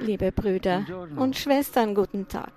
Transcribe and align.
Liebe 0.00 0.32
Brüder 0.32 0.84
und 1.16 1.36
Schwestern, 1.36 1.94
guten 1.94 2.26
Tag. 2.26 2.52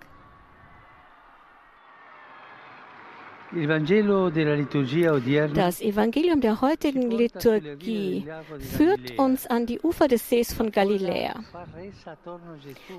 Das 5.54 5.80
Evangelium 5.82 6.42
der 6.42 6.60
heutigen 6.60 7.12
Liturgie 7.12 8.28
führt 8.60 9.18
uns 9.18 9.48
an 9.48 9.66
die 9.66 9.80
Ufer 9.80 10.08
des 10.08 10.28
Sees 10.28 10.54
von 10.54 10.72
Galiläa. 10.72 11.36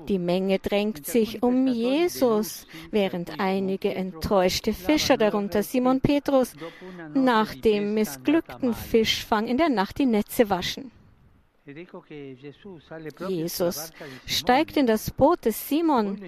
Die 0.07 0.17
Menge 0.17 0.59
drängt 0.59 1.05
sich 1.05 1.43
um 1.43 1.67
Jesus, 1.67 2.65
während 2.89 3.39
einige 3.39 3.93
enttäuschte 3.93 4.73
Fischer, 4.73 5.17
darunter 5.17 5.61
Simon 5.61 6.01
Petrus, 6.01 6.55
nach 7.13 7.53
dem 7.53 7.93
missglückten 7.93 8.73
Fischfang 8.73 9.45
in 9.45 9.57
der 9.57 9.69
Nacht 9.69 9.99
die 9.99 10.07
Netze 10.07 10.49
waschen. 10.49 10.91
Jesus 13.27 13.91
steigt 14.25 14.77
in 14.77 14.87
das 14.87 15.11
Boot 15.11 15.45
des 15.45 15.67
Simon 15.69 16.21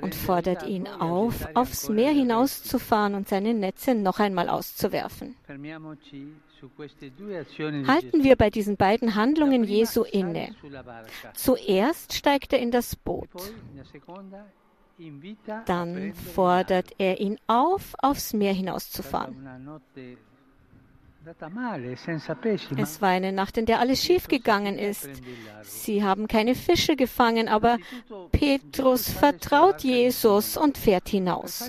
und 0.00 0.14
fordert 0.14 0.66
ihn 0.66 0.86
auf, 0.86 1.46
aufs 1.54 1.88
Meer 1.88 2.12
hinauszufahren 2.12 3.14
und 3.14 3.28
seine 3.28 3.54
Netze 3.54 3.94
noch 3.94 4.18
einmal 4.18 4.48
auszuwerfen. 4.48 5.36
Halten 7.86 8.24
wir 8.24 8.36
bei 8.36 8.50
diesen 8.50 8.76
beiden 8.76 9.14
Handlungen 9.14 9.64
Jesu 9.64 10.02
inne. 10.02 10.54
Zuerst 11.34 12.14
steigt 12.14 12.52
er 12.52 12.60
in 12.60 12.70
das 12.70 12.96
Boot, 12.96 13.28
dann 15.66 16.14
fordert 16.14 16.92
er 16.98 17.20
ihn 17.20 17.38
auf, 17.46 17.94
aufs 17.98 18.32
Meer 18.32 18.54
hinauszufahren. 18.54 19.36
Es 22.76 23.02
war 23.02 23.08
eine 23.08 23.32
Nacht, 23.32 23.58
in 23.58 23.66
der 23.66 23.80
alles 23.80 24.04
schiefgegangen 24.04 24.78
ist. 24.78 25.08
Sie 25.62 26.04
haben 26.04 26.28
keine 26.28 26.54
Fische 26.54 26.94
gefangen, 26.94 27.48
aber 27.48 27.78
Petrus 28.30 29.10
vertraut 29.10 29.82
Jesus 29.82 30.56
und 30.56 30.78
fährt 30.78 31.08
hinaus. 31.08 31.68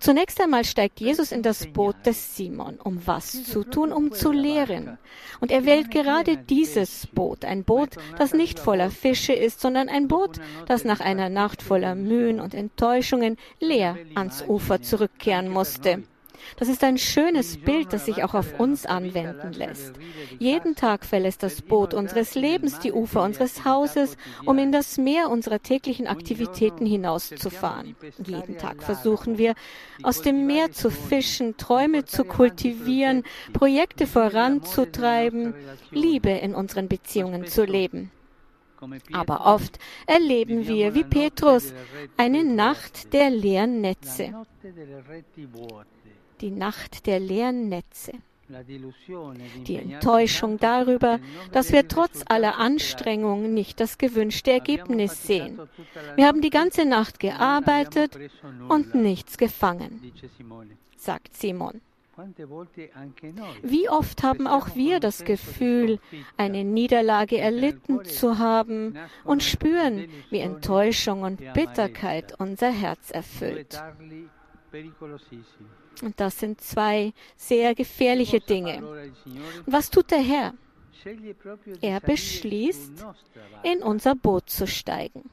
Zunächst 0.00 0.40
einmal 0.40 0.64
steigt 0.64 1.00
Jesus 1.00 1.30
in 1.30 1.42
das 1.42 1.66
Boot 1.66 1.96
des 2.06 2.36
Simon, 2.36 2.78
um 2.82 3.06
was 3.06 3.44
zu 3.44 3.64
tun, 3.64 3.92
um 3.92 4.12
zu 4.12 4.32
lehren. 4.32 4.96
Und 5.40 5.50
er 5.50 5.66
wählt 5.66 5.90
gerade 5.90 6.38
dieses 6.38 7.06
Boot, 7.08 7.44
ein 7.44 7.64
Boot, 7.64 7.96
das 8.16 8.32
nicht 8.32 8.58
voller 8.58 8.90
Fische 8.90 9.34
ist, 9.34 9.60
sondern 9.60 9.90
ein 9.90 10.08
Boot, 10.08 10.40
das 10.66 10.84
nach 10.84 11.00
einer 11.00 11.28
Nacht 11.28 11.60
voller 11.60 11.94
Mühen 11.94 12.40
und 12.40 12.54
Enttäuschungen 12.54 13.36
leer 13.60 13.98
ans 14.14 14.42
Ufer 14.42 14.80
zurückkehren 14.80 15.50
musste. 15.50 16.02
Das 16.56 16.68
ist 16.68 16.82
ein 16.84 16.98
schönes 16.98 17.58
Bild, 17.58 17.92
das 17.92 18.06
sich 18.06 18.24
auch 18.24 18.34
auf 18.34 18.58
uns 18.58 18.86
anwenden 18.86 19.52
lässt. 19.52 19.94
Jeden 20.38 20.74
Tag 20.74 21.04
verlässt 21.04 21.42
das 21.42 21.62
Boot 21.62 21.94
unseres 21.94 22.34
Lebens 22.34 22.78
die 22.78 22.92
Ufer 22.92 23.22
unseres 23.22 23.64
Hauses, 23.64 24.16
um 24.44 24.58
in 24.58 24.72
das 24.72 24.98
Meer 24.98 25.30
unserer 25.30 25.60
täglichen 25.60 26.06
Aktivitäten 26.06 26.86
hinauszufahren. 26.86 27.96
Jeden 28.24 28.58
Tag 28.58 28.82
versuchen 28.82 29.38
wir, 29.38 29.54
aus 30.02 30.22
dem 30.22 30.46
Meer 30.46 30.72
zu 30.72 30.90
fischen, 30.90 31.56
Träume 31.56 32.04
zu 32.04 32.24
kultivieren, 32.24 33.22
Projekte 33.52 34.06
voranzutreiben, 34.06 35.54
Liebe 35.90 36.30
in 36.30 36.54
unseren 36.54 36.88
Beziehungen 36.88 37.46
zu 37.46 37.64
leben. 37.64 38.10
Aber 39.12 39.46
oft 39.46 39.78
erleben 40.06 40.66
wir, 40.66 40.94
wie 40.94 41.04
Petrus, 41.04 41.72
eine 42.16 42.44
Nacht 42.44 43.12
der 43.12 43.30
leeren 43.30 43.80
Netze. 43.80 44.32
Die 46.40 46.50
Nacht 46.50 47.06
der 47.06 47.20
leeren 47.20 47.68
Netze. 47.68 48.12
Die 49.66 49.76
Enttäuschung 49.76 50.58
darüber, 50.58 51.18
dass 51.50 51.72
wir 51.72 51.88
trotz 51.88 52.22
aller 52.28 52.58
Anstrengungen 52.58 53.54
nicht 53.54 53.80
das 53.80 53.98
gewünschte 53.98 54.52
Ergebnis 54.52 55.24
sehen. 55.24 55.58
Wir 56.14 56.26
haben 56.26 56.42
die 56.42 56.50
ganze 56.50 56.84
Nacht 56.84 57.18
gearbeitet 57.18 58.16
und 58.68 58.94
nichts 58.94 59.36
gefangen, 59.36 60.12
sagt 60.96 61.36
Simon. 61.36 61.80
Wie 63.62 63.90
oft 63.90 64.22
haben 64.22 64.46
auch 64.46 64.74
wir 64.74 65.00
das 65.00 65.24
Gefühl, 65.24 65.98
eine 66.36 66.64
Niederlage 66.64 67.38
erlitten 67.38 68.04
zu 68.04 68.38
haben 68.38 68.96
und 69.24 69.42
spüren, 69.42 70.08
wie 70.30 70.38
Enttäuschung 70.38 71.22
und 71.22 71.40
Bitterkeit 71.52 72.34
unser 72.38 72.70
Herz 72.70 73.10
erfüllt. 73.10 73.82
Und 76.02 76.20
das 76.20 76.38
sind 76.38 76.60
zwei 76.60 77.12
sehr 77.36 77.74
gefährliche 77.74 78.40
Dinge. 78.40 78.86
Und 78.86 79.72
was 79.72 79.90
tut 79.90 80.10
der 80.10 80.22
Herr? 80.22 80.54
Er 81.80 82.00
beschließt, 82.00 83.04
in 83.62 83.82
unser 83.82 84.14
Boot 84.14 84.50
zu 84.50 84.66
steigen. 84.66 85.30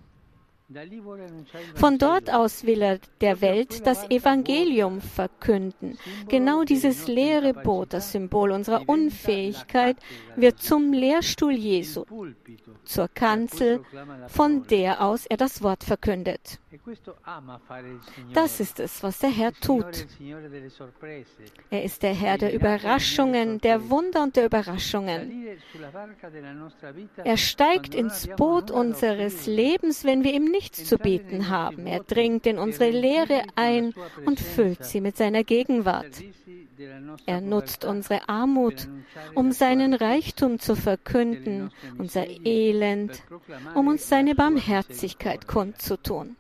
Von 1.75 1.97
dort 1.97 2.31
aus 2.31 2.63
will 2.66 2.81
er 2.81 3.00
der 3.22 3.41
Welt 3.41 3.85
das 3.85 4.09
Evangelium 4.09 5.01
verkünden. 5.01 5.97
Genau 6.29 6.63
dieses 6.63 7.07
leere 7.07 7.53
Boot, 7.53 7.94
das 7.94 8.12
Symbol 8.12 8.51
unserer 8.51 8.88
Unfähigkeit, 8.88 9.97
wird 10.35 10.59
zum 10.59 10.94
Lehrstuhl 10.94 11.53
Jesu, 11.53 12.06
zur 12.85 13.07
Kanzel, 13.09 13.81
von 14.28 14.66
der 14.68 15.01
aus 15.01 15.25
er 15.25 15.38
das 15.38 15.62
Wort 15.62 15.84
verkündet. 15.84 16.59
Das 18.34 18.59
ist 18.59 18.80
es, 18.80 19.03
was 19.03 19.19
der 19.19 19.30
Herr 19.30 19.53
tut. 19.53 20.07
Er 21.69 21.84
ist 21.84 22.03
der 22.03 22.13
Herr 22.13 22.38
der 22.38 22.53
Überraschungen, 22.53 23.59
der 23.59 23.90
Wunder 23.90 24.24
und 24.24 24.35
der 24.35 24.45
Überraschungen. 24.45 25.43
Er 27.24 27.38
steigt 27.38 27.96
ins 27.96 28.28
Boot 28.38 28.72
unseres 28.72 29.46
Lebens, 29.46 30.03
wenn 30.06 30.24
wir 30.24 30.34
ihm 30.34 30.46
nichts 30.46 30.86
zu 30.86 30.97
bieten 30.97 31.50
haben. 31.50 31.88
Er 31.88 32.02
dringt 32.02 32.46
in 32.46 32.58
unsere 32.58 32.90
Lehre 32.90 33.44
ein 33.56 33.94
und 34.25 34.40
füllt 34.40 34.84
sie 34.86 35.02
mit 35.02 35.18
seiner 35.18 35.44
Gegenwart. 35.44 36.24
Er 37.25 37.42
nutzt 37.42 37.86
unsere 37.86 38.28
Armut, 38.28 38.88
um 39.36 39.52
seinen 39.52 39.94
Reichtum 39.94 40.59
zu 40.59 40.75
verkünden, 40.75 41.72
unser 41.97 42.25
Elend, 42.46 43.24
um 43.75 43.88
uns 43.88 44.09
seine 44.09 44.36
Barmherzigkeit 44.36 45.47
kundzutun. 45.47 46.36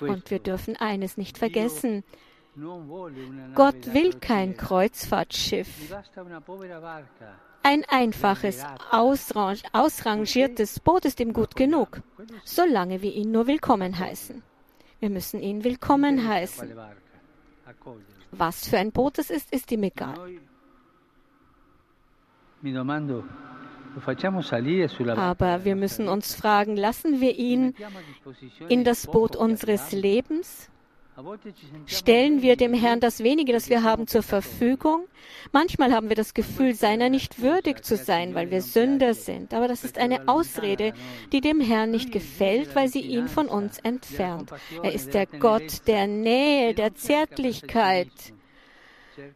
Und 0.00 0.30
wir 0.30 0.38
dürfen 0.38 0.76
eines 0.76 1.16
nicht 1.16 1.38
vergessen. 1.38 2.04
Gott 3.54 3.92
will 3.92 4.14
kein 4.14 4.56
Kreuzfahrtschiff. 4.56 5.94
Ein 7.62 7.84
einfaches, 7.88 8.64
ausrang 8.90 9.58
ausrangiertes 9.72 10.80
Boot 10.80 11.04
ist 11.04 11.20
ihm 11.20 11.32
gut 11.32 11.54
genug, 11.56 12.00
solange 12.44 13.02
wir 13.02 13.12
ihn 13.12 13.30
nur 13.32 13.46
willkommen 13.46 13.98
heißen. 13.98 14.42
Wir 15.00 15.10
müssen 15.10 15.40
ihn 15.40 15.64
willkommen 15.64 16.26
heißen. 16.26 16.72
Was 18.30 18.68
für 18.68 18.78
ein 18.78 18.92
Boot 18.92 19.18
es 19.18 19.30
ist, 19.30 19.52
ist 19.52 19.70
ihm 19.72 19.82
egal. 19.82 20.16
Aber 25.16 25.64
wir 25.64 25.76
müssen 25.76 26.08
uns 26.08 26.34
fragen, 26.34 26.76
lassen 26.76 27.20
wir 27.20 27.36
ihn 27.36 27.74
in 28.68 28.84
das 28.84 29.06
Boot 29.06 29.36
unseres 29.36 29.92
Lebens? 29.92 30.70
Stellen 31.86 32.42
wir 32.42 32.56
dem 32.56 32.74
Herrn 32.74 33.00
das 33.00 33.22
wenige, 33.22 33.52
das 33.52 33.70
wir 33.70 33.82
haben, 33.82 34.06
zur 34.06 34.22
Verfügung? 34.22 35.06
Manchmal 35.50 35.92
haben 35.92 36.08
wir 36.08 36.16
das 36.16 36.34
Gefühl, 36.34 36.74
seiner 36.74 37.08
nicht 37.08 37.40
würdig 37.40 37.84
zu 37.84 37.96
sein, 37.96 38.34
weil 38.34 38.50
wir 38.50 38.60
Sünder 38.60 39.14
sind. 39.14 39.54
Aber 39.54 39.66
das 39.66 39.82
ist 39.84 39.98
eine 39.98 40.28
Ausrede, 40.28 40.92
die 41.32 41.40
dem 41.40 41.60
Herrn 41.60 41.90
nicht 41.90 42.12
gefällt, 42.12 42.74
weil 42.74 42.88
sie 42.88 43.00
ihn 43.00 43.28
von 43.28 43.48
uns 43.48 43.78
entfernt. 43.78 44.50
Er 44.82 44.92
ist 44.92 45.14
der 45.14 45.26
Gott 45.26 45.86
der 45.86 46.06
Nähe, 46.06 46.74
der 46.74 46.94
Zärtlichkeit. 46.94 48.10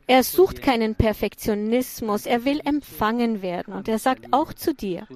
Er 0.06 0.22
sucht 0.22 0.62
keinen 0.62 0.94
Perfektionismus, 0.94 2.26
er 2.26 2.44
will 2.44 2.60
empfangen 2.64 3.42
werden. 3.42 3.74
Und 3.74 3.88
er 3.88 3.98
sagt 3.98 4.32
auch 4.32 4.52
zu 4.52 4.74
dir, 4.74 5.06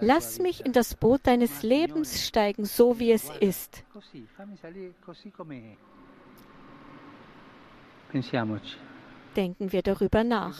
lass 0.00 0.38
mich 0.38 0.64
in 0.64 0.72
das 0.72 0.94
Boot 0.94 1.20
deines 1.24 1.62
Lebens 1.62 2.26
steigen, 2.26 2.64
so 2.64 2.98
wie 2.98 3.12
es 3.12 3.30
ist. 3.40 3.84
Denken 9.36 9.72
wir 9.72 9.82
darüber 9.82 10.24
nach. 10.24 10.58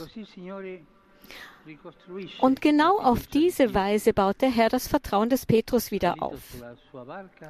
Und 2.40 2.60
genau 2.60 2.98
auf 2.98 3.26
diese 3.26 3.74
Weise 3.74 4.12
baut 4.12 4.40
der 4.40 4.50
Herr 4.50 4.68
das 4.68 4.86
Vertrauen 4.86 5.28
des 5.28 5.46
Petrus 5.46 5.90
wieder 5.90 6.22
auf. 6.22 6.40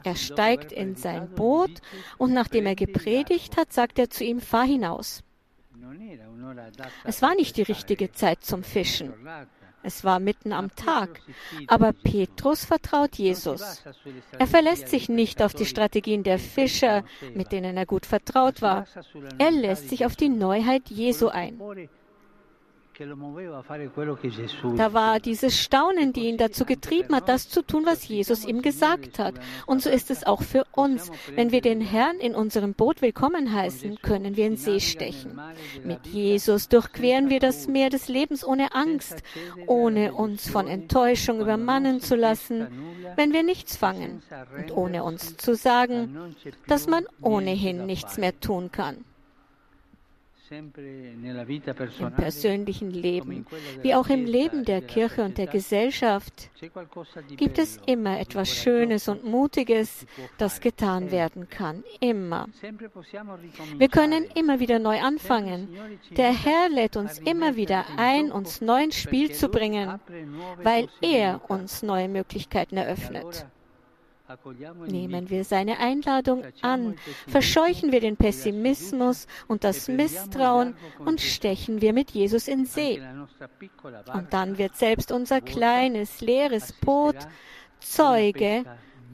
Er 0.04 0.16
steigt 0.16 0.72
in 0.72 0.96
sein 0.96 1.28
Boot 1.34 1.82
und 2.16 2.32
nachdem 2.32 2.66
er 2.66 2.74
gepredigt 2.74 3.56
hat, 3.56 3.72
sagt 3.72 3.98
er 3.98 4.08
zu 4.08 4.24
ihm, 4.24 4.40
fahr 4.40 4.64
hinaus. 4.64 5.22
Es 7.04 7.22
war 7.22 7.34
nicht 7.34 7.56
die 7.56 7.62
richtige 7.62 8.12
Zeit 8.12 8.44
zum 8.44 8.62
Fischen. 8.62 9.12
Es 9.82 10.02
war 10.02 10.18
mitten 10.18 10.52
am 10.52 10.74
Tag. 10.74 11.20
Aber 11.68 11.92
Petrus 11.92 12.64
vertraut 12.64 13.16
Jesus. 13.16 13.84
Er 14.36 14.46
verlässt 14.46 14.88
sich 14.88 15.08
nicht 15.08 15.40
auf 15.42 15.54
die 15.54 15.66
Strategien 15.66 16.24
der 16.24 16.40
Fischer, 16.40 17.04
mit 17.34 17.52
denen 17.52 17.76
er 17.76 17.86
gut 17.86 18.04
vertraut 18.04 18.62
war. 18.62 18.86
Er 19.38 19.52
lässt 19.52 19.88
sich 19.88 20.04
auf 20.04 20.16
die 20.16 20.28
Neuheit 20.28 20.88
Jesu 20.88 21.28
ein. 21.28 21.60
Da 22.98 24.92
war 24.94 25.20
dieses 25.20 25.60
Staunen, 25.60 26.12
die 26.14 26.28
ihn 26.28 26.38
dazu 26.38 26.64
getrieben 26.64 27.14
hat, 27.14 27.28
das 27.28 27.48
zu 27.48 27.62
tun, 27.62 27.84
was 27.84 28.08
Jesus 28.08 28.46
ihm 28.46 28.62
gesagt 28.62 29.18
hat. 29.18 29.34
Und 29.66 29.82
so 29.82 29.90
ist 29.90 30.10
es 30.10 30.24
auch 30.24 30.42
für 30.42 30.64
uns. 30.72 31.10
Wenn 31.34 31.52
wir 31.52 31.60
den 31.60 31.82
Herrn 31.82 32.16
in 32.18 32.34
unserem 32.34 32.72
Boot 32.72 33.02
willkommen 33.02 33.52
heißen, 33.52 34.00
können 34.00 34.36
wir 34.36 34.46
in 34.46 34.56
See 34.56 34.80
stechen. 34.80 35.38
Mit 35.84 36.06
Jesus 36.06 36.68
durchqueren 36.68 37.28
wir 37.28 37.40
das 37.40 37.68
Meer 37.68 37.90
des 37.90 38.08
Lebens 38.08 38.46
ohne 38.46 38.74
Angst, 38.74 39.22
ohne 39.66 40.14
uns 40.14 40.48
von 40.48 40.66
Enttäuschung 40.66 41.40
übermannen 41.40 42.00
zu 42.00 42.16
lassen, 42.16 42.66
wenn 43.16 43.32
wir 43.32 43.42
nichts 43.42 43.76
fangen 43.76 44.22
und 44.56 44.70
ohne 44.74 45.04
uns 45.04 45.36
zu 45.36 45.54
sagen, 45.54 46.34
dass 46.66 46.86
man 46.86 47.04
ohnehin 47.20 47.84
nichts 47.84 48.16
mehr 48.16 48.38
tun 48.40 48.72
kann 48.72 49.04
im 50.50 52.12
persönlichen 52.16 52.90
Leben, 52.90 53.46
wie 53.82 53.94
auch 53.94 54.08
im 54.08 54.24
Leben 54.24 54.64
der 54.64 54.80
Kirche 54.80 55.24
und 55.24 55.38
der 55.38 55.46
Gesellschaft, 55.46 56.50
gibt 57.36 57.58
es 57.58 57.80
immer 57.86 58.20
etwas 58.20 58.48
Schönes 58.48 59.08
und 59.08 59.24
Mutiges, 59.24 60.06
das 60.38 60.60
getan 60.60 61.10
werden 61.10 61.48
kann. 61.48 61.82
Immer. 62.00 62.46
Wir 63.78 63.88
können 63.88 64.24
immer 64.34 64.60
wieder 64.60 64.78
neu 64.78 65.00
anfangen. 65.00 65.68
Der 66.16 66.32
Herr 66.32 66.68
lädt 66.68 66.96
uns 66.96 67.18
immer 67.18 67.56
wieder 67.56 67.84
ein, 67.96 68.30
uns 68.30 68.60
neu 68.60 68.84
ins 68.84 68.96
Spiel 68.96 69.32
zu 69.32 69.48
bringen, 69.48 69.98
weil 70.62 70.88
er 71.00 71.40
uns 71.48 71.82
neue 71.82 72.08
Möglichkeiten 72.08 72.76
eröffnet. 72.76 73.46
Nehmen 74.86 75.30
wir 75.30 75.44
seine 75.44 75.78
Einladung 75.78 76.44
an, 76.62 76.96
verscheuchen 77.28 77.92
wir 77.92 78.00
den 78.00 78.16
Pessimismus 78.16 79.26
und 79.46 79.64
das 79.64 79.88
Misstrauen 79.88 80.74
und 80.98 81.20
stechen 81.20 81.80
wir 81.80 81.92
mit 81.92 82.10
Jesus 82.10 82.48
in 82.48 82.66
See. 82.66 83.00
Und 84.12 84.32
dann 84.32 84.58
wird 84.58 84.76
selbst 84.76 85.12
unser 85.12 85.40
kleines, 85.40 86.20
leeres 86.20 86.72
Boot 86.72 87.16
Zeuge 87.80 88.64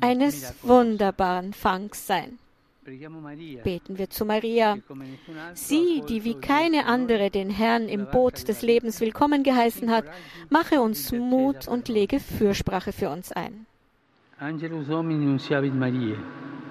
eines 0.00 0.54
wunderbaren 0.62 1.52
Fangs 1.52 2.06
sein. 2.06 2.38
Beten 2.84 3.98
wir 3.98 4.10
zu 4.10 4.24
Maria. 4.24 4.76
Sie, 5.54 6.02
die 6.08 6.24
wie 6.24 6.34
keine 6.34 6.86
andere 6.86 7.30
den 7.30 7.48
Herrn 7.48 7.88
im 7.88 8.10
Boot 8.10 8.48
des 8.48 8.62
Lebens 8.62 9.00
willkommen 9.00 9.44
geheißen 9.44 9.90
hat, 9.90 10.04
mache 10.48 10.80
uns 10.80 11.12
Mut 11.12 11.68
und 11.68 11.88
lege 11.88 12.18
Fürsprache 12.18 12.92
für 12.92 13.10
uns 13.10 13.30
ein. 13.30 13.66
Angelus 14.42 14.88
Domini 14.88 15.24
nunciavit 15.24 15.72
Mariae. 15.72 16.18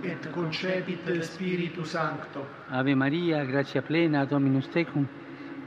Et 0.03 0.29
concepit 0.33 1.21
Spiritus 1.21 1.91
Sancto. 1.91 2.45
Ave 2.67 2.93
Maria, 2.95 3.45
gratia 3.45 3.81
plena, 3.81 4.25
Dominus 4.25 4.67
tecum, 4.67 5.07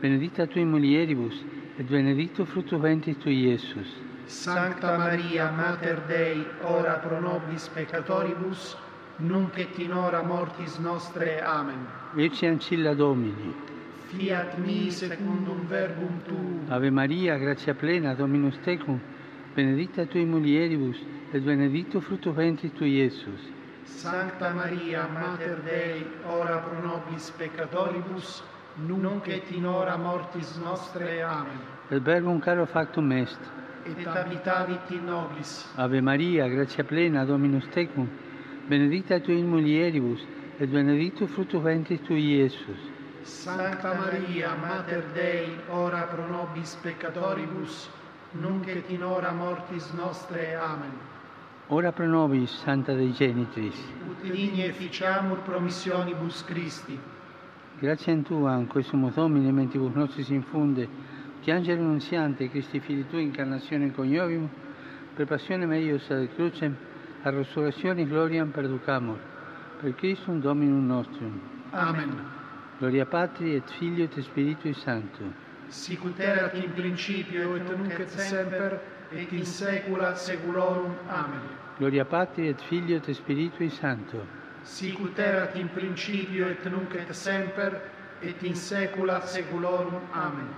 benedicta 0.01 0.47
tui 0.47 0.65
mulieribus, 0.65 1.43
et 1.79 1.89
benedictus 1.89 2.47
fructus 2.47 2.79
ventris 2.79 3.17
tui, 3.17 3.47
Iesus. 3.47 3.89
Sancta 4.27 4.99
Maria, 4.99 5.51
Mater 5.51 6.03
Dei, 6.07 6.45
ora 6.65 6.99
pro 6.99 7.21
nobis 7.21 7.69
peccatoribus, 7.69 8.77
nunc 9.21 9.57
et 9.57 9.79
in 9.79 9.93
hora 9.93 10.23
mortis 10.23 10.77
nostre. 10.77 11.41
Amen. 11.41 11.87
Ecce 12.17 12.49
ancilla 12.49 12.93
Domini. 12.93 13.55
Fiat 14.09 14.59
mi 14.59 14.91
secundum 14.91 15.67
verbum 15.69 16.21
tu. 16.27 16.61
Ave 16.69 16.91
Maria, 16.91 17.39
gratia 17.39 17.73
plena, 17.73 18.13
Dominus 18.13 18.59
tecum, 18.61 19.01
benedicta 19.55 20.05
tui 20.05 20.27
mulieribus, 20.27 20.99
et 21.35 21.41
benedictus 21.41 22.01
fructus 22.01 22.33
ventris 22.33 22.71
tui, 22.79 22.91
Iesus. 22.91 23.41
Sancta 23.85 24.51
Maria, 24.51 25.09
Mater 25.09 25.61
Dei, 25.65 26.07
ora 26.29 26.59
pro 26.59 26.81
nobis 26.81 27.33
peccatoribus, 27.37 28.43
nunc 28.77 29.27
et 29.27 29.51
in 29.51 29.67
hora 29.67 29.97
mortis 29.97 30.57
nostre. 30.63 31.23
Amen. 31.23 31.59
Et 31.91 32.01
verbum 32.01 32.41
caro 32.41 32.67
factum 32.67 33.11
est. 33.11 33.39
Et 33.85 34.07
habitavit 34.07 34.91
in 34.91 35.07
nobis. 35.07 35.67
Ave 35.77 36.01
Maria, 36.01 36.49
gratia 36.49 36.85
plena, 36.85 37.25
Dominus 37.25 37.67
tecum, 37.75 38.09
benedicta 38.69 39.19
tui 39.19 39.39
in 39.39 39.49
mulieribus, 39.49 40.25
et 40.61 40.69
benedictus 40.69 41.29
fructus 41.31 41.61
ventris 41.61 42.01
tui, 42.03 42.37
Iesus. 42.37 42.79
Sancta 43.23 43.93
Maria, 43.95 44.55
Mater 44.55 45.03
Dei, 45.13 45.59
ora 45.71 46.03
pro 46.03 46.29
nobis 46.29 46.77
peccatoribus, 46.77 47.89
nunc 48.31 48.69
et 48.69 48.89
in 48.91 49.03
hora 49.03 49.33
mortis 49.33 49.91
nostre. 49.95 50.55
Amen. 50.55 51.14
Ora 51.69 51.93
pro 51.93 52.07
nobis, 52.07 52.51
Santa 52.61 52.93
Dei 52.93 53.11
Genitris. 53.13 53.75
Ut 54.07 54.31
digne 54.31 54.71
ficiamur 54.73 55.39
promissionibus 55.39 56.45
Christi. 56.45 56.99
Grazie 57.79 58.13
a 58.13 58.17
Tua, 58.19 58.57
in 58.57 58.67
questo 58.67 58.97
Domine, 59.15 59.51
mentibus 59.51 59.95
nostris 59.95 60.29
infunde, 60.29 60.87
che 61.41 61.53
angelo 61.53 61.81
annunziante, 61.81 62.51
Christi 62.51 62.81
fili 62.81 63.07
Tui, 63.09 63.23
incarnazione 63.23 63.91
coniovimus, 63.93 64.51
per 65.15 65.27
passione 65.27 65.65
meius 65.65 66.11
ad 66.11 66.29
crucem, 66.35 66.77
a 67.23 67.31
resurrezione 67.31 68.05
gloriam 68.05 68.51
perducamur, 68.51 69.19
per 69.81 69.95
Christum 69.95 70.41
Dominum 70.41 70.85
nostrum. 70.85 71.41
Amen. 71.71 72.21
Gloria 72.77 73.07
Patri 73.07 73.55
et 73.55 73.71
Filio 73.71 74.05
et 74.05 74.21
Spiritui 74.21 74.75
Sancto. 74.75 75.23
Sicut 75.69 76.19
erat 76.19 76.55
in 76.57 76.75
principio 76.75 77.55
et 77.55 77.71
nunc 77.71 77.99
et 77.99 78.09
semper 78.11 78.94
et 79.13 79.33
in 79.33 79.45
saecula 79.45 80.15
saeculorum. 80.15 80.95
Amen. 81.09 81.41
Gloria 81.79 82.05
Patri 82.05 82.49
et 82.49 82.61
Filio 82.61 82.97
et 82.97 83.13
Spiritui 83.13 83.71
Sancto. 83.71 84.25
Sicut 84.63 85.19
erat 85.19 85.57
in 85.57 85.69
principio 85.69 86.47
et 86.49 86.65
nunc 86.71 86.95
et 86.95 87.13
semper 87.13 87.81
et 88.23 88.43
in 88.43 88.55
saecula 88.55 89.21
saeculorum. 89.21 90.01
Amen. 90.13 90.49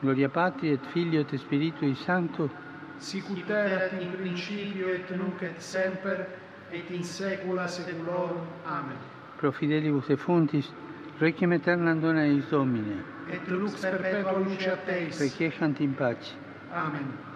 Gloria 0.00 0.28
Patri 0.28 0.70
et 0.70 0.80
Filio 0.92 1.20
et 1.20 1.36
Spiritui 1.38 1.94
Sancto. 1.94 2.50
Sicut 2.98 3.50
erat 3.50 3.92
in 4.00 4.12
principio 4.12 4.88
et 4.88 5.10
nunc 5.10 5.42
et 5.42 5.60
semper 5.60 6.26
et 6.72 6.90
in 6.90 7.04
saecula 7.04 7.68
saeculorum. 7.68 8.46
Amen. 8.66 8.96
Pro 9.36 9.52
fidelibus 9.52 10.08
et 10.08 10.18
fontis, 10.18 10.72
requiem 11.20 11.52
aeternam 11.52 12.00
dona 12.00 12.24
eis 12.24 12.48
Domine. 12.50 13.04
Et 13.30 13.46
lux 13.48 13.74
perpetua 13.80 14.38
luce 14.38 14.68
a 14.68 14.76
Teis. 14.76 15.20
Requiescant 15.20 15.80
in 15.80 15.94
pace. 15.94 16.34
Amen. 16.72 17.35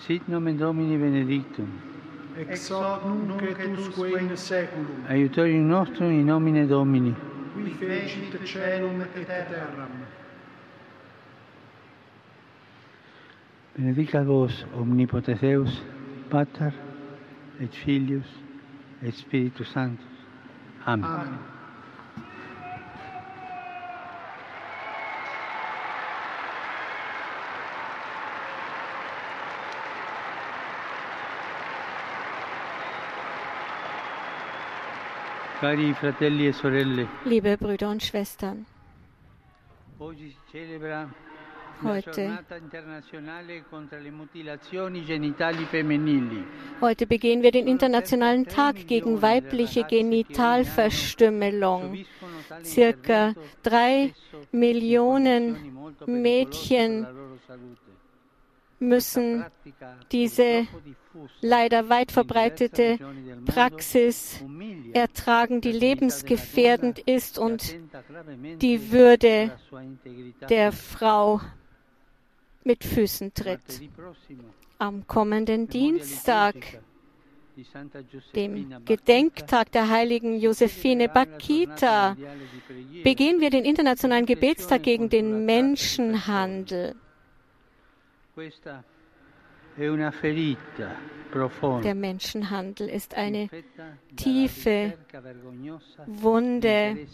Sit 0.00 0.28
nomen 0.28 0.56
Domini 0.56 0.96
benedictum. 0.96 1.68
Ex 2.38 2.70
hoc 2.70 3.04
nunc 3.04 3.42
et 3.42 3.78
usque 3.78 4.20
in 4.20 4.36
saeculum. 4.36 5.06
Aiutorium 5.08 5.68
nostrum 5.68 6.10
in 6.10 6.26
nomine 6.26 6.66
Domini. 6.66 7.14
Qui 7.54 7.70
fecit 7.70 8.38
caelum 8.44 9.00
et 9.00 9.26
terram. 9.26 9.88
Benedicat 13.76 14.24
vos, 14.24 14.64
omnipotens 14.74 15.40
Deus, 15.40 15.82
Pater, 16.30 16.72
et 17.60 17.74
Filius, 17.74 18.26
et 19.02 19.12
Spiritus 19.12 19.68
Sanctus. 19.68 20.06
Amen. 20.86 21.04
Amen. 21.04 21.55
Liebe 37.24 37.56
Brüder 37.56 37.88
und 37.88 38.02
Schwestern, 38.02 38.66
Heute. 41.82 42.38
heute 46.80 47.06
begehen 47.06 47.42
wir 47.42 47.52
den 47.52 47.66
Internationalen 47.66 48.46
Tag 48.46 48.86
gegen 48.86 49.20
weibliche 49.22 49.84
Genitalverstümmelung. 49.84 52.04
Circa 52.62 53.32
drei 53.62 54.12
Millionen 54.52 55.74
Mädchen 56.06 57.06
müssen 58.78 59.44
diese 60.12 60.66
leider 61.40 61.88
weit 61.88 62.12
verbreitete 62.12 62.98
Praxis 63.46 64.42
ertragen, 64.92 65.60
die 65.60 65.72
lebensgefährdend 65.72 66.98
ist 66.98 67.38
und 67.38 67.76
die 68.60 68.92
Würde 68.92 69.52
der 70.48 70.72
Frau 70.72 71.40
mit 72.64 72.84
Füßen 72.84 73.32
tritt. 73.32 73.60
Am 74.78 75.06
kommenden 75.06 75.68
Dienstag, 75.68 76.56
dem 78.34 78.84
Gedenktag 78.84 79.72
der 79.72 79.88
heiligen 79.88 80.38
Josephine 80.38 81.08
Bakita, 81.08 82.16
begehen 83.02 83.40
wir 83.40 83.48
den 83.48 83.64
internationalen 83.64 84.26
Gebetstag 84.26 84.82
gegen 84.82 85.08
den 85.08 85.46
Menschenhandel. 85.46 86.94
Der 91.82 91.94
Menschenhandel 91.94 92.88
ist 92.88 93.14
eine 93.14 93.48
tiefe 94.16 94.92
Wunde, 96.06 97.06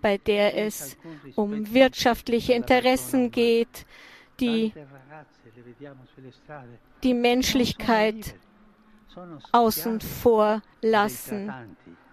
bei 0.00 0.18
der 0.18 0.56
es 0.56 0.96
um 1.34 1.72
wirtschaftliche 1.74 2.52
Interessen 2.52 3.30
geht, 3.32 3.84
die 4.38 4.72
die 7.02 7.14
Menschlichkeit 7.14 8.36
außen 9.50 10.00
vor 10.00 10.62
lassen. 10.82 11.52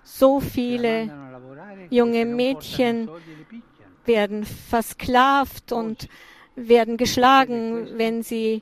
So 0.03 0.39
viele 0.39 1.11
junge 1.89 2.25
Mädchen 2.25 3.09
werden 4.05 4.45
versklavt 4.45 5.71
und 5.71 6.09
werden 6.55 6.97
geschlagen, 6.97 7.97
wenn 7.97 8.23
sie 8.23 8.61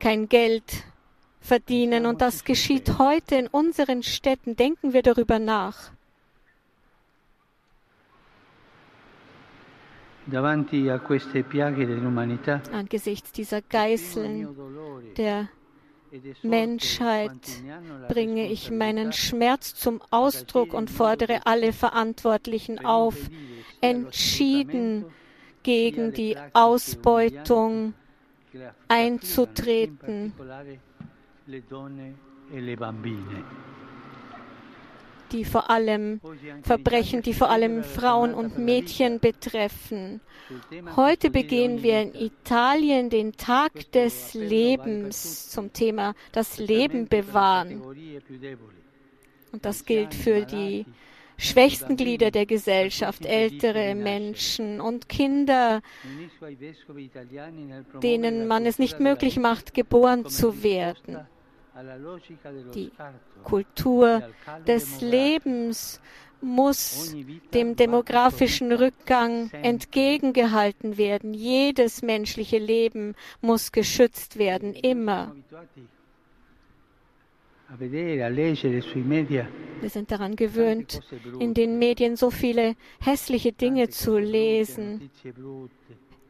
kein 0.00 0.28
Geld 0.28 0.84
verdienen. 1.40 2.06
Und 2.06 2.20
das 2.20 2.44
geschieht 2.44 2.98
heute 2.98 3.36
in 3.36 3.46
unseren 3.46 4.02
Städten. 4.02 4.56
Denken 4.56 4.92
wir 4.92 5.02
darüber 5.02 5.38
nach. 5.38 5.92
Angesichts 12.72 13.32
dieser 13.32 13.62
Geißeln 13.62 14.48
der 15.16 15.48
Menschheit 16.42 17.30
bringe 18.08 18.50
ich 18.50 18.70
meinen 18.70 19.12
Schmerz 19.12 19.74
zum 19.74 20.00
Ausdruck 20.10 20.74
und 20.74 20.90
fordere 20.90 21.46
alle 21.46 21.72
Verantwortlichen 21.72 22.84
auf, 22.84 23.14
entschieden 23.80 25.04
gegen 25.66 26.12
die 26.12 26.36
Ausbeutung 26.52 27.92
einzutreten 28.86 30.32
die 35.32 35.44
vor 35.44 35.68
allem 35.70 36.20
Verbrechen, 36.62 37.20
die 37.20 37.34
vor 37.34 37.50
allem 37.50 37.82
Frauen 37.82 38.32
und 38.32 38.58
Mädchen 38.58 39.18
betreffen. 39.18 40.20
Heute 40.94 41.30
begehen 41.30 41.82
wir 41.82 42.00
in 42.00 42.14
Italien 42.14 43.10
den 43.10 43.32
Tag 43.32 43.90
des 43.90 44.34
Lebens 44.34 45.50
zum 45.50 45.72
Thema 45.72 46.14
das 46.30 46.58
Leben 46.58 47.08
bewahren. 47.08 47.82
Und 49.50 49.64
das 49.64 49.84
gilt 49.84 50.14
für 50.14 50.46
die 50.46 50.86
schwächsten 51.36 51.96
Glieder 51.96 52.30
der 52.30 52.46
Gesellschaft, 52.46 53.24
ältere 53.24 53.94
Menschen 53.94 54.80
und 54.80 55.08
Kinder, 55.08 55.80
denen 58.02 58.46
man 58.46 58.66
es 58.66 58.78
nicht 58.78 59.00
möglich 59.00 59.38
macht, 59.38 59.74
geboren 59.74 60.26
zu 60.26 60.62
werden. 60.62 61.18
Die 62.74 62.90
Kultur 63.44 64.22
des 64.66 65.00
Lebens 65.02 66.00
muss 66.40 67.14
dem 67.52 67.76
demografischen 67.76 68.72
Rückgang 68.72 69.50
entgegengehalten 69.50 70.96
werden. 70.96 71.34
Jedes 71.34 72.02
menschliche 72.02 72.58
Leben 72.58 73.14
muss 73.40 73.72
geschützt 73.72 74.38
werden, 74.38 74.74
immer. 74.74 75.34
Wir 79.80 79.90
sind 79.90 80.10
daran 80.10 80.36
gewöhnt, 80.36 81.00
in 81.40 81.52
den 81.52 81.78
Medien 81.78 82.16
so 82.16 82.30
viele 82.30 82.76
hässliche 83.00 83.52
Dinge 83.52 83.88
zu 83.88 84.18
lesen. 84.18 85.10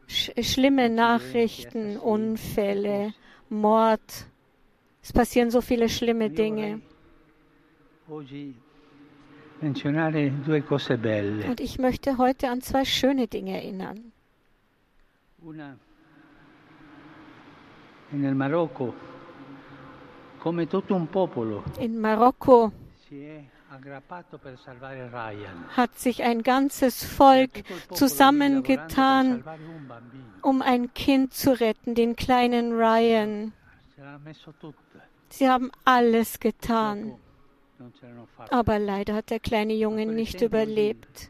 Sch 0.07 0.31
schlimme 0.41 0.89
Nachrichten, 0.89 1.97
Unfälle, 1.97 3.13
Mord, 3.49 4.27
es 5.03 5.13
passieren 5.13 5.51
so 5.51 5.61
viele 5.61 5.89
schlimme 5.89 6.29
Dinge. 6.29 6.81
Und 8.07 8.31
ich 11.59 11.79
möchte 11.79 12.17
heute 12.17 12.49
an 12.49 12.61
zwei 12.61 12.85
schöne 12.85 13.27
Dinge 13.27 13.61
erinnern. 13.61 14.11
In 18.11 18.37
Marokko 18.37 18.93
hat 25.75 25.99
sich 25.99 26.23
ein 26.23 26.43
ganzes 26.43 27.03
Volk 27.03 27.63
zusammengetan, 27.91 29.43
um 30.41 30.61
ein 30.61 30.93
Kind 30.93 31.33
zu 31.33 31.59
retten, 31.59 31.95
den 31.95 32.15
kleinen 32.15 32.73
Ryan. 32.73 33.53
Sie 35.29 35.49
haben 35.49 35.71
alles 35.83 36.39
getan. 36.39 37.15
Aber 38.49 38.79
leider 38.79 39.13
hat 39.13 39.29
der 39.29 39.39
kleine 39.39 39.73
Junge 39.73 40.05
nicht 40.05 40.41
überlebt. 40.41 41.29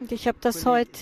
Und 0.00 0.12
ich 0.12 0.28
habe 0.28 0.38
das 0.40 0.66
heute 0.66 0.98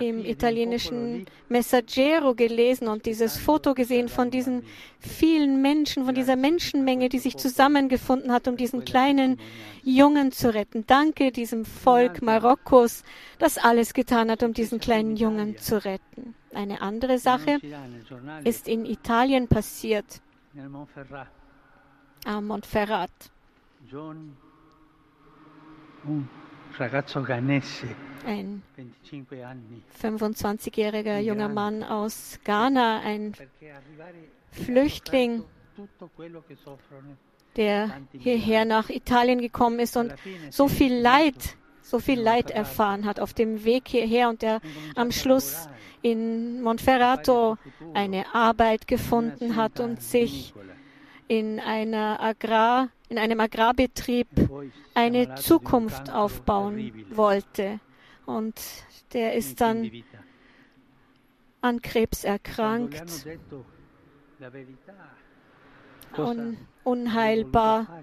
im 0.00 0.24
italienischen 0.24 1.26
Messaggero 1.48 2.34
gelesen 2.34 2.88
und 2.88 3.06
dieses 3.06 3.36
Foto 3.36 3.74
gesehen 3.74 4.08
von 4.08 4.30
diesen 4.30 4.64
vielen 4.98 5.60
Menschen, 5.60 6.04
von 6.04 6.14
dieser 6.14 6.36
Menschenmenge, 6.36 7.08
die 7.08 7.18
sich 7.18 7.36
zusammengefunden 7.36 8.32
hat, 8.32 8.48
um 8.48 8.56
diesen 8.56 8.84
kleinen 8.84 9.38
Jungen 9.82 10.32
zu 10.32 10.54
retten. 10.54 10.84
Danke 10.86 11.32
diesem 11.32 11.64
Volk 11.64 12.22
Marokkos, 12.22 13.04
das 13.38 13.58
alles 13.58 13.94
getan 13.94 14.30
hat, 14.30 14.42
um 14.42 14.52
diesen 14.52 14.80
kleinen 14.80 15.16
Jungen 15.16 15.58
zu 15.58 15.84
retten. 15.84 16.34
Eine 16.54 16.80
andere 16.80 17.18
Sache 17.18 17.60
ist 18.44 18.68
in 18.68 18.84
Italien 18.84 19.48
passiert, 19.48 20.20
am 22.24 22.46
Montferrat. 22.46 23.10
Ein 28.26 28.62
25-jähriger 30.02 31.18
junger 31.18 31.48
Mann 31.48 31.82
aus 31.82 32.38
Ghana, 32.44 33.00
ein 33.00 33.34
Flüchtling, 34.52 35.44
der 37.56 38.00
hierher 38.12 38.64
nach 38.64 38.90
Italien 38.90 39.40
gekommen 39.40 39.80
ist 39.80 39.96
und 39.96 40.14
so 40.50 40.68
viel 40.68 40.94
Leid, 40.94 41.56
so 41.82 41.98
viel 41.98 42.20
Leid 42.20 42.50
erfahren 42.50 43.04
hat 43.04 43.18
auf 43.18 43.34
dem 43.34 43.64
Weg 43.64 43.88
hierher 43.88 44.28
und 44.28 44.42
der 44.42 44.60
am 44.94 45.10
Schluss 45.10 45.68
in 46.02 46.62
Monferrato 46.62 47.56
eine 47.94 48.34
Arbeit 48.34 48.86
gefunden 48.86 49.56
hat 49.56 49.80
und 49.80 50.02
sich 50.02 50.54
in 51.26 51.60
einer 51.60 52.20
Agrar, 52.20 52.88
in 53.08 53.18
einem 53.18 53.40
Agrarbetrieb 53.40 54.28
eine 54.94 55.34
Zukunft 55.36 56.10
aufbauen 56.10 57.04
wollte. 57.10 57.80
Und 58.26 58.60
der 59.12 59.34
ist 59.34 59.60
dann 59.60 59.90
an 61.60 61.82
Krebs 61.82 62.24
erkrankt, 62.24 63.26
un 66.16 66.56
unheilbar. 66.84 68.02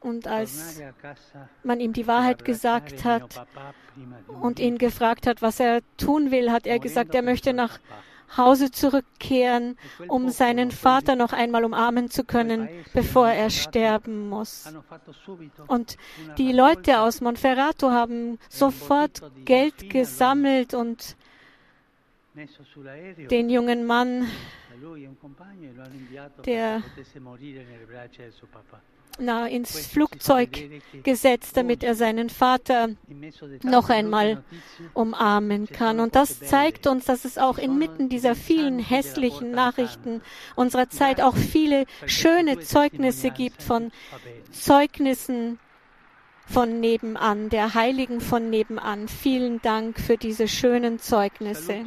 Und 0.00 0.26
als 0.26 0.82
man 1.62 1.80
ihm 1.80 1.94
die 1.94 2.06
Wahrheit 2.06 2.44
gesagt 2.44 3.04
hat 3.04 3.46
und 4.28 4.60
ihn 4.60 4.76
gefragt 4.76 5.26
hat, 5.26 5.40
was 5.40 5.60
er 5.60 5.80
tun 5.96 6.30
will, 6.30 6.52
hat 6.52 6.66
er 6.66 6.78
gesagt, 6.78 7.14
er 7.14 7.22
möchte 7.22 7.54
nach 7.54 7.80
Hause 8.36 8.70
zurückkehren, 8.70 9.76
um 10.08 10.30
seinen 10.30 10.70
Vater 10.70 11.16
noch 11.16 11.32
einmal 11.32 11.64
umarmen 11.64 12.10
zu 12.10 12.24
können, 12.24 12.68
bevor 12.92 13.28
er 13.28 13.50
sterben 13.50 14.28
muss. 14.28 14.72
Und 15.66 15.96
die 16.38 16.52
Leute 16.52 17.00
aus 17.00 17.20
Monferrato 17.20 17.90
haben 17.90 18.38
sofort 18.48 19.22
Geld 19.44 19.90
gesammelt 19.90 20.74
und 20.74 21.16
den 23.30 23.48
jungen 23.50 23.84
Mann, 23.86 24.26
der 26.44 26.82
na, 29.18 29.46
ins 29.46 29.86
Flugzeug 29.86 30.82
gesetzt, 31.02 31.56
damit 31.56 31.82
er 31.82 31.94
seinen 31.94 32.30
Vater 32.30 32.90
noch 33.62 33.90
einmal 33.90 34.42
umarmen 34.92 35.66
kann. 35.66 36.00
Und 36.00 36.14
das 36.14 36.40
zeigt 36.40 36.86
uns, 36.86 37.04
dass 37.04 37.24
es 37.24 37.38
auch 37.38 37.58
inmitten 37.58 38.08
dieser 38.08 38.34
vielen 38.34 38.78
hässlichen 38.78 39.50
Nachrichten 39.50 40.22
unserer 40.56 40.88
Zeit 40.88 41.20
auch 41.20 41.36
viele 41.36 41.86
schöne 42.06 42.60
Zeugnisse 42.60 43.30
gibt 43.30 43.62
von 43.62 43.92
Zeugnissen 44.50 45.58
von 46.46 46.80
nebenan, 46.80 47.48
der 47.48 47.74
Heiligen 47.74 48.20
von 48.20 48.50
nebenan. 48.50 49.08
Vielen 49.08 49.62
Dank 49.62 49.98
für 49.98 50.16
diese 50.16 50.48
schönen 50.48 50.98
Zeugnisse. 50.98 51.84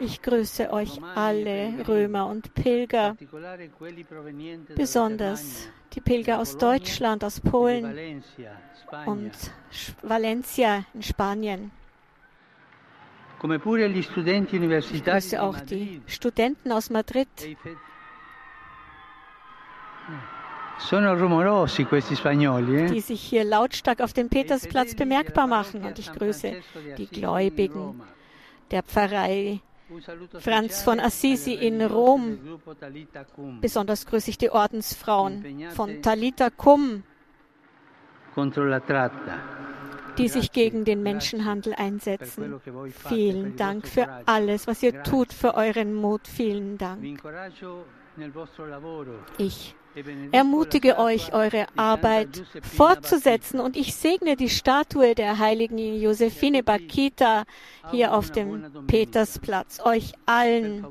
Ich 0.00 0.20
grüße 0.20 0.72
euch 0.72 1.00
alle, 1.14 1.86
Römer 1.88 2.26
und 2.26 2.52
Pilger, 2.54 3.16
besonders 4.74 5.68
die 5.94 6.00
Pilger 6.00 6.38
aus 6.38 6.58
Deutschland, 6.58 7.24
aus 7.24 7.40
Polen 7.40 8.22
und 9.06 9.32
Valencia 10.02 10.84
in 10.92 11.02
Spanien. 11.02 11.70
Ich 14.92 15.04
grüße 15.04 15.42
auch 15.42 15.60
die 15.60 16.00
Studenten 16.06 16.72
aus 16.72 16.90
Madrid. 16.90 17.28
Eh? 17.40 17.56
die 22.86 23.00
sich 23.00 23.20
hier 23.20 23.44
lautstark 23.44 24.00
auf 24.00 24.12
dem 24.12 24.28
Petersplatz 24.28 24.94
bemerkbar 24.94 25.46
machen. 25.46 25.84
Und 25.84 25.98
ich 25.98 26.12
grüße 26.12 26.56
die 26.98 27.06
Gläubigen 27.06 28.02
der 28.72 28.82
Pfarrei 28.82 29.60
Franz 30.38 30.82
von 30.82 30.98
Assisi 31.00 31.52
in 31.52 31.82
Rom. 31.82 32.38
Besonders 33.60 34.06
grüße 34.06 34.30
ich 34.30 34.38
die 34.38 34.50
Ordensfrauen 34.50 35.68
von 35.70 36.00
Talita 36.02 36.48
Cum, 36.50 37.02
die 40.16 40.28
sich 40.28 40.52
gegen 40.52 40.84
den 40.84 41.02
Menschenhandel 41.02 41.74
einsetzen. 41.74 42.60
Vielen 43.08 43.56
Dank 43.56 43.86
für 43.86 44.08
alles, 44.26 44.66
was 44.66 44.82
ihr 44.82 45.02
tut, 45.02 45.32
für 45.32 45.54
euren 45.54 45.94
Mut. 45.94 46.26
Vielen 46.26 46.78
Dank. 46.78 47.22
Ich 49.38 49.74
ermutige 50.32 50.98
euch, 50.98 51.32
eure 51.34 51.66
Arbeit 51.76 52.42
fortzusetzen 52.62 53.60
und 53.60 53.76
ich 53.76 53.94
segne 53.94 54.36
die 54.36 54.48
Statue 54.48 55.14
der 55.14 55.38
heiligen 55.38 55.78
Josephine 56.00 56.62
Bakita 56.62 57.44
hier 57.90 58.14
auf 58.14 58.30
dem 58.30 58.86
Petersplatz. 58.86 59.80
Euch 59.84 60.12
allen 60.26 60.86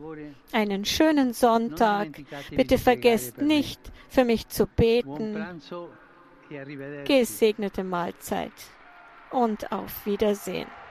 einen 0.52 0.86
schönen 0.86 1.34
Sonntag. 1.34 2.10
Bitte 2.52 2.78
vergesst 2.78 3.42
nicht, 3.42 3.80
für 4.10 4.24
mich 4.24 4.48
zu 4.48 4.68
beten. 4.68 5.62
Gesegnete 7.06 7.84
Mahlzeit 7.84 8.52
und 9.32 9.72
auf 9.72 10.06
Wiedersehen. 10.06 10.68